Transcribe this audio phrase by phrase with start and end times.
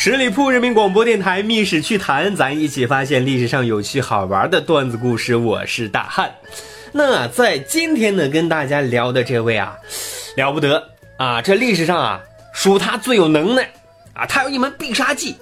[0.00, 5.34] 十里铺人民广播电台《密史趣谈》，咱一起发现历史上有趣好玩的段子故事。
[5.34, 6.32] 我是大汉。
[6.92, 9.76] 那在今天呢，跟大家聊的这位啊，
[10.36, 11.42] 了不得啊！
[11.42, 12.20] 这历史上啊，
[12.54, 13.68] 属他最有能耐
[14.14, 15.34] 啊，他有一门必杀技，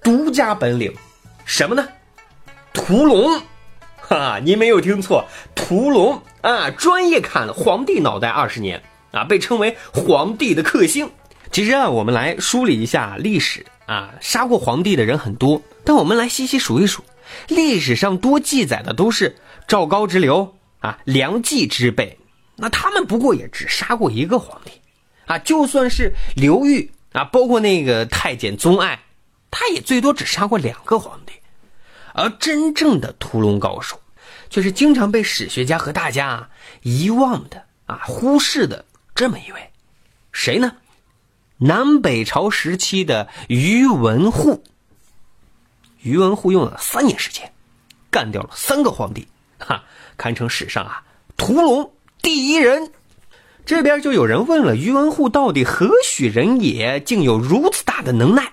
[0.00, 0.94] 独家本领，
[1.44, 1.88] 什么呢？
[2.72, 3.42] 屠龙！
[3.96, 5.24] 哈，你没有听错，
[5.56, 6.70] 屠龙啊！
[6.70, 11.10] 专业砍皇帝脑袋二十年啊，被称为皇帝的克星。
[11.50, 13.66] 其实啊，我们来梳理一下历史。
[13.86, 17.04] 啊，杀过皇帝的人很多，但我们来细细数一数，
[17.48, 19.36] 历史上多记载的都是
[19.68, 22.18] 赵高之流啊，梁冀之辈，
[22.56, 24.72] 那他们不过也只杀过一个皇帝，
[25.26, 29.00] 啊，就算是刘裕啊，包括那个太监宗爱，
[29.50, 31.32] 他也最多只杀过两个皇帝，
[32.14, 34.00] 而真正的屠龙高手，
[34.48, 36.48] 却是经常被史学家和大家
[36.82, 38.84] 遗忘的啊，忽视的
[39.14, 39.70] 这么一位，
[40.32, 40.72] 谁呢？
[41.58, 44.64] 南北朝时期的于文护，
[46.02, 47.52] 于文护用了三年时间，
[48.10, 49.28] 干掉了三个皇帝，
[49.58, 49.84] 哈，
[50.16, 51.04] 堪称史上啊
[51.36, 51.92] 屠龙
[52.22, 52.90] 第一人。
[53.64, 58.52] 这边就有人问了：于文护到底何许人也，竟有如此大的能耐？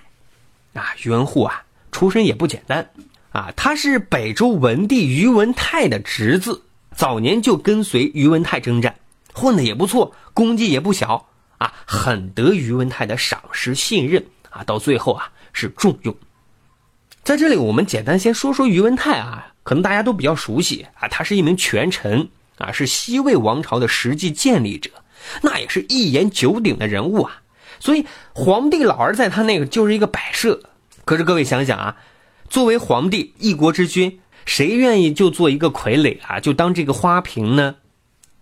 [0.72, 2.88] 啊，于文护啊，出身也不简单
[3.30, 6.62] 啊，他是北周文帝于文泰的侄子，
[6.96, 8.94] 早年就跟随于文泰征战，
[9.34, 11.28] 混的也不错，功绩也不小。
[11.62, 16.16] 啊，很得宇文泰的赏识信任啊，到最后啊是重用。
[17.22, 22.28] 在这里，我们简单先说说宇文泰啊，可能大家都比较熟悉啊，他是一名权臣
[22.58, 24.90] 啊，是西魏王朝的实际建立者，
[25.42, 27.42] 那也是一言九鼎的人物啊。
[27.78, 30.60] 所以皇帝老儿在他那个就是一个摆设。
[31.04, 31.96] 可是各位想想啊，
[32.48, 37.76] 作为皇帝一国之君，谁愿意就做一个傀儡啊，就当这个花瓶呢？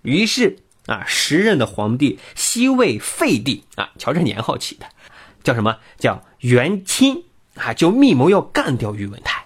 [0.01, 0.57] 于是。
[0.87, 4.87] 啊，时任的皇帝西魏废帝啊，瞧这年号起的，
[5.43, 7.23] 叫什么叫元钦
[7.55, 7.75] 啊？
[7.75, 9.45] 就密谋要干掉宇文泰，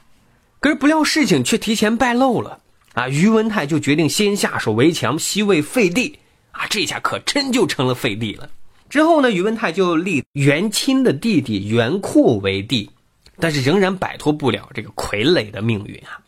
[0.60, 2.60] 可是不料事情却提前败露了
[2.94, 3.08] 啊！
[3.08, 6.18] 宇文泰就决定先下手为强，西魏废帝
[6.52, 8.48] 啊，这下可真就成了废帝了。
[8.88, 12.90] 之后呢，宇文泰就立元钦的弟弟元阔为帝，
[13.40, 16.22] 但是仍然摆脱不了这个傀儡的命运啊！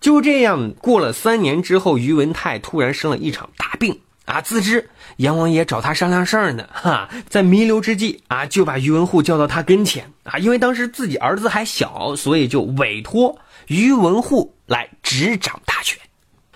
[0.00, 4.00] 就这样过了三年之后，宇文泰突然生了一场大病。
[4.24, 15.98] 啊，自知阎王爷找他商量事儿呢，哈，在弥留之际啊，就把宇文护叫到他跟前啊，因为当时自己儿子还小，所以就委托宇文护来执掌大权。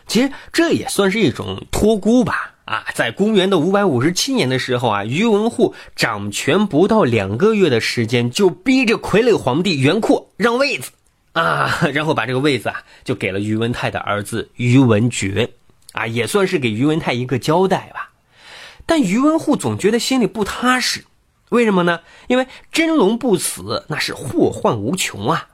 [0.07, 10.93] 其实这也算是一种托孤吧，啊，在公元的五百五十七年的时候啊，宇文护掌权不到两个月的时间，就逼着傀儡皇帝元阔让位子
[11.33, 15.51] 啊， 然后把这个位子啊，就给了宇文泰的儿子宇文觉。
[15.97, 18.11] 啊，也算是给宇文泰一个交代吧，
[18.85, 21.05] 但宇文护总觉得心里不踏实，
[21.49, 22.01] 为什么呢？
[22.29, 25.49] 因为真龙不死，那是祸患无穷啊。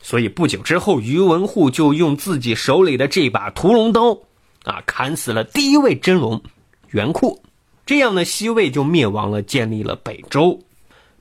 [0.00, 4.18] 所以不久之后，宇文护就用自己手里的这把屠龙刀，
[4.64, 6.42] 啊，砍死了第一位真龙
[6.90, 7.40] 元阔。
[7.86, 10.60] 这样呢，西魏就灭亡了，建立了北周。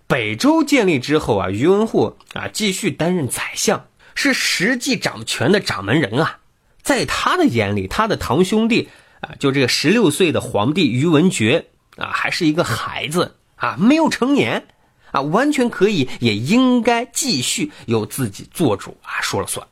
[0.08, 6.40] 北周建立之后啊，宇文护啊，继续担任宰相，是实际掌权的掌门人啊。
[6.82, 8.90] 在他的眼里，他的堂兄弟
[9.20, 11.66] 啊，就这个十六岁的皇帝于文觉
[11.98, 14.68] 啊，还是一个孩子啊，没有成年
[15.12, 19.68] 啊，完全可以，也应该继续由自己做主啊，说了算。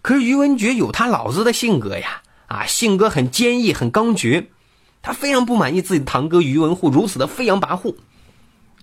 [0.00, 4.48] 可是于文觉有他老子的性格呀，啊，性格很坚毅，很刚决，
[5.00, 7.94] 他非常不满意自己的堂哥于文护如此的飞扬跋扈。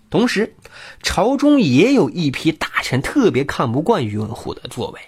[0.09, 0.55] 同时，
[1.03, 5.01] 朝中也有一批大臣特别看不惯于文护的作为，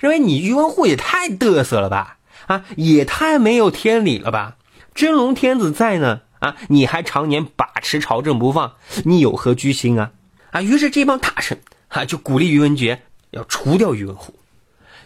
[0.00, 2.16] 认为你宇文护也太嘚瑟了吧，
[2.46, 4.56] 啊，也太没有天理了吧！
[4.94, 8.72] 真龙天子在呢，啊，你还常年把持朝政不放，
[9.04, 10.12] 你有何居心啊？
[10.52, 14.34] 啊，于是这帮大臣啊就鼓励宇文觉要除掉宇文护。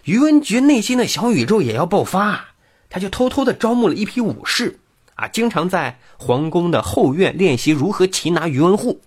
[0.04, 2.46] 宇文觉内心的小宇宙也要爆发，
[2.88, 4.78] 他就偷偷的招募了一批武士，
[5.16, 9.00] 啊，经常在皇宫的后院练习如何擒拿宇文护。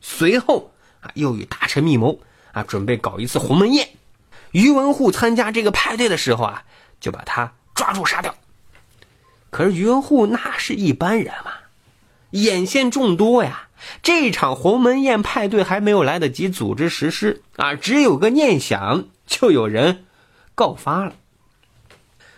[0.00, 2.18] 随后啊，又与大臣密谋
[2.52, 3.88] 啊，准备搞一次鸿门宴。
[4.52, 6.62] 于文护参加这个派对的时候啊，
[7.00, 8.34] 就把他抓住杀掉。
[9.50, 11.52] 可是于文护那是一般人嘛，
[12.30, 13.68] 眼线众多呀，
[14.02, 20.04] 这场鸿门宴派对还没有来得及组织实施啊，只有个念想，就有人。
[20.54, 21.14] 告发了，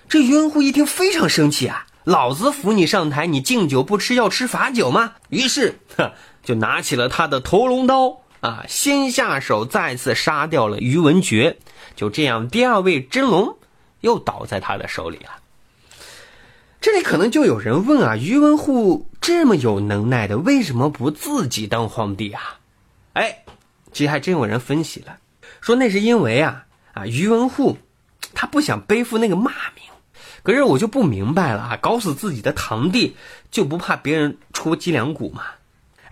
[0.08, 1.87] 这于文护一听非常生气啊！
[2.05, 5.14] 老子扶你上台，你敬酒不吃要吃罚酒吗？
[5.31, 6.12] 于是，哼
[6.44, 11.56] 就拿起了他的屠龙刀啊，先下手再次杀掉了于文觉。
[11.96, 13.56] 就这样，第二位真龙
[14.02, 15.31] 又倒在他的手里了。
[16.79, 22.58] 这里可能就有人问啊，于文护这么有能耐的，为什么不自己当皇帝啊？
[23.14, 23.44] 哎，
[23.93, 25.17] 其实还真有人分析了，
[25.62, 27.79] 说那是因为啊啊，于文护。
[28.35, 29.85] 他不想背负那个骂名，
[30.43, 31.79] 可是我就不明白了啊！
[31.81, 33.17] 搞死自己的堂弟
[33.50, 35.44] 就不怕别人戳脊梁骨吗？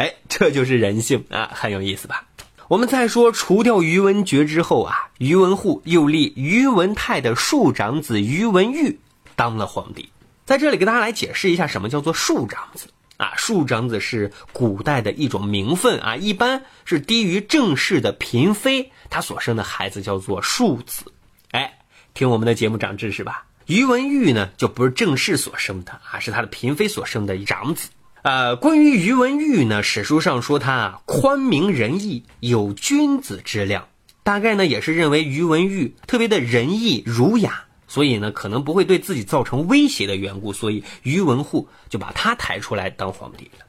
[0.02, 2.26] 哎，这就是人性啊，很有意思吧？
[2.66, 8.98] 我们再说，除掉于文觉之后啊，于文护又立于文泰的庶长子于文玉
[9.36, 10.08] 当了皇帝。
[10.44, 13.34] 在这里给大家来解释一下，什么叫做庶长子啊？
[13.36, 21.04] 庶长子是古代的一种名分啊，一般是低于正室的嫔妃，她所生的孩子叫做庶子。
[21.52, 21.78] 哎。
[22.14, 23.46] 听我们的节目长知识吧。
[23.64, 27.88] 于文玉呢，就不是正室所生的啊，是他的嫔妃所生的长子。
[28.22, 33.88] 呃，关于于文玉呢，史书上说他啊宽明仁义，有君子之量。
[34.22, 43.66] 大概呢也是认为于文玉特别的仁义儒雅，所以呢可能不会对自己造成威胁的缘故，所以于文护就把他抬出来当皇帝了。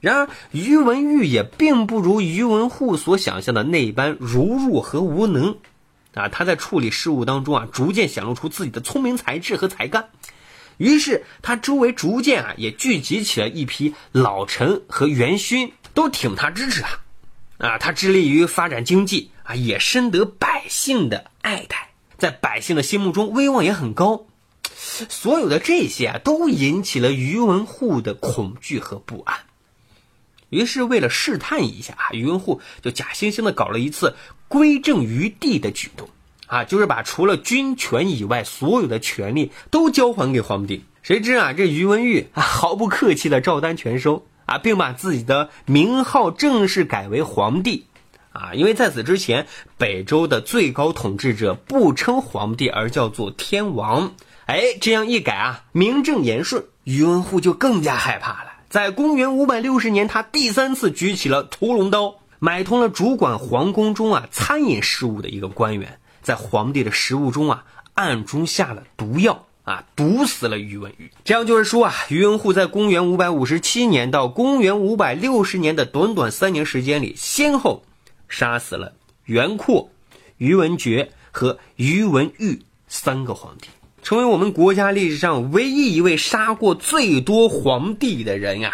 [0.00, 5.58] 然而，于文玉也并不如于文护所想象的那般儒弱和无能。
[6.14, 10.08] 啊，他在处理事务当中啊，逐渐显露出自己的聪明才智和才干，
[10.78, 17.00] 于是他周围逐渐啊，也聚集起了一批老臣和元勋，都挺他支持他。
[17.58, 24.26] 啊，他致力于发展经济啊，也深得百姓的爱戴，在百姓的心目中威望也很高。
[25.08, 29.40] 所有的这些啊，都引起了于文护的恐惧和不安。
[30.50, 34.16] 于是，为了试探一下啊，于文护就假惺惺的搞了一次
[34.46, 36.08] 归政于地的举动，
[36.48, 40.84] 啊，就是把除了军权以外所有的权利都交还给皇帝。
[41.02, 47.86] 谁知啊，这宇文毓啊毫不客气的照单全收啊，并把自己的名号正式改为皇帝，
[48.32, 49.46] 啊，因为在此之前，
[49.78, 54.14] 北周的最高统治者不称皇帝，而叫做天王。
[54.46, 58.52] 哎，这样一改啊，名正言顺，宇文护就更加害怕了。
[58.70, 71.10] 在公元五百六十年，他第三次举起了屠龙刀，买通了主管皇宫中啊餐饮事务的一个官员，在皇帝的食物中啊暗中下了毒药啊，毒死了宇文毓。
[71.24, 77.82] 这样就是说啊，宇文护在公元五百五十七年到公元五百六十年的短短三年时间里，先后
[78.28, 78.94] 杀死了
[79.24, 79.90] 元阔、
[80.36, 83.68] 宇文觉和宇文毓三个皇帝。
[84.02, 88.72] 成为我们国家历史上唯一一位杀过最多皇帝的人呀！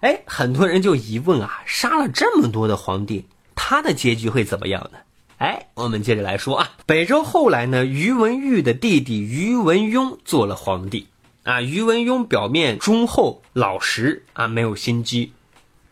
[0.00, 4.98] 哎，很多人就疑问啊，杀了这么多的皇帝，他的结局会怎么样呢？
[5.38, 11.08] 哎，我们接着来说啊，北周后来呢，于文玉的弟弟于文邕做了皇帝
[11.42, 11.60] 啊。
[11.60, 15.32] 于文邕表面忠厚老实啊，没有心机，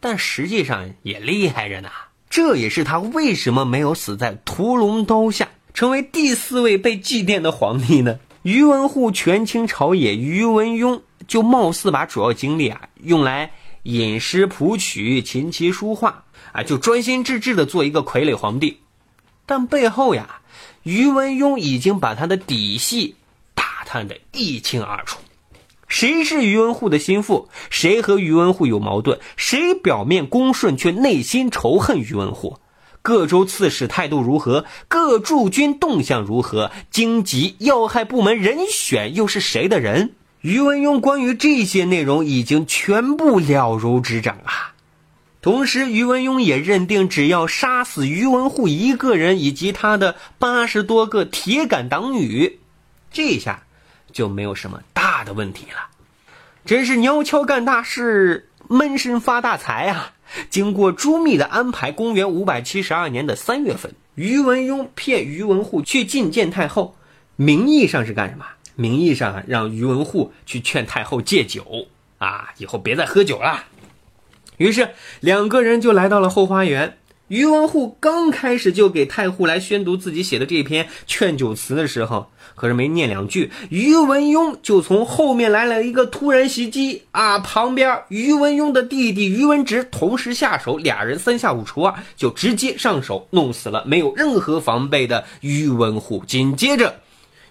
[0.00, 1.90] 但实际上也厉害着呢。
[2.30, 8.18] 这也是他为什么没有死在屠龙刀下，成为第四位被祭奠的皇帝呢？
[8.44, 18.78] 于文护权倾朝野，于文邕就貌似把主要精力啊用来吟诗谱曲、琴棋书画啊，就专心致志的做一个傀儡皇帝。
[19.46, 20.40] 但背后呀，
[20.82, 23.16] 于文邕已经把他的底细
[23.54, 25.18] 打探的一清二楚。
[25.86, 27.48] 谁是于文护的心腹？
[27.70, 29.20] 谁和于文护有矛盾？
[29.36, 32.58] 谁表面恭顺却内心仇恨于文护？
[33.02, 34.64] 各州刺史态度如何？
[34.88, 36.72] 各驻军动向如何？
[36.90, 40.14] 荆棘要害部门人选又是谁的人？
[40.40, 44.73] 于文邕关于这些内容已经全部了如指掌啊！
[45.44, 52.60] 同时，于文邕也认定，只要杀死于文护一个人以及他的八十多个铁杆党羽，
[53.12, 53.64] 这下
[54.10, 55.90] 就没有什么大的问题了。
[56.64, 60.14] 真是鸟悄干大事，闷声发大财啊！
[60.48, 66.96] 经过朱密的安排，公元五百七十二年的三月份，于文邕骗于文护去觐见太后，
[67.36, 68.46] 名义上是干什么？
[68.76, 71.86] 名义上让于文护去劝太后戒酒
[72.16, 73.62] 啊，以后别再喝酒了。
[74.56, 76.98] 于是两个人就来到了后花园。
[77.28, 87.38] 于文护刚开始就给太后来宣读自己写的这篇劝酒词的时候，可是没念两句，于文邕就从后面来了一个突然袭击啊！
[87.38, 96.22] 旁边于文邕的弟弟于文直同时下手，俩人三下五除二就直接上手，弄死了没有任何防备的于文护。
[96.26, 97.00] 紧接着，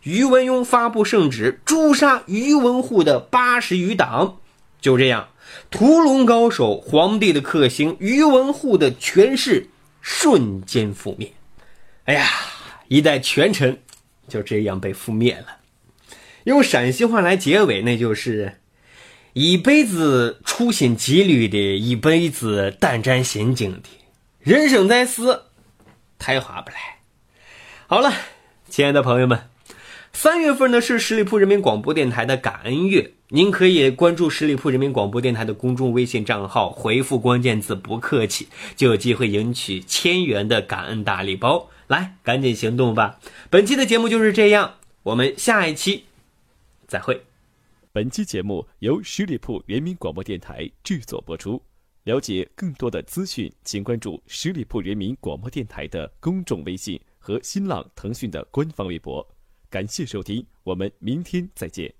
[0.03, 4.37] 于文邕发布圣旨，诛杀于文护的八十余党。
[4.83, 5.29] 就这样。
[5.71, 9.67] 屠龙高手、皇帝的克星宇文护的权势
[10.01, 11.31] 瞬间覆灭。
[12.03, 12.27] 哎呀，
[12.89, 13.79] 一代权臣
[14.27, 15.47] 就这样被覆灭了。
[16.43, 18.59] 用陕西话来结尾，那就是
[19.31, 23.89] 一辈子处心积虑的，一辈子胆战心惊的。
[24.39, 25.43] 人生在世，
[26.19, 26.77] 太划不来。
[27.87, 28.11] 好了，
[28.69, 29.49] 亲爱的朋友们。
[30.11, 38.47] 三月份呢是十里铺人民广播电台的感恩月，您可以关注十里铺人民广播电台的公众微信账号，回复关键字“不客气”，
[38.77, 41.67] 就有机会赢取千元的感恩大礼包。
[41.87, 43.19] 来，赶紧行动吧！
[43.49, 46.03] 本期的节目就是这样，我们下一期
[46.85, 47.23] 再会。
[47.91, 51.59] 本期节目由十里铺人民广播电台制作播出。
[52.03, 59.27] 了解更多的资讯，请关注十里铺人民广播电台的公众微信和新浪、腾讯的官方微博。
[59.71, 61.91] 感谢收听，我们明天再见。